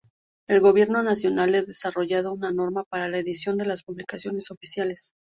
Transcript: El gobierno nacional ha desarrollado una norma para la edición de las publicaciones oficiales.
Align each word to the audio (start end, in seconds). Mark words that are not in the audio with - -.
El 0.47 0.61
gobierno 0.61 1.03
nacional 1.03 1.53
ha 1.53 1.61
desarrollado 1.61 2.33
una 2.33 2.51
norma 2.51 2.85
para 2.89 3.07
la 3.07 3.19
edición 3.19 3.57
de 3.57 3.65
las 3.67 3.83
publicaciones 3.83 4.49
oficiales. 4.49 5.13